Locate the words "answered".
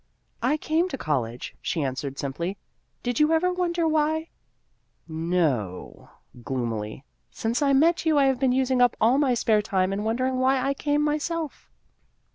1.83-2.17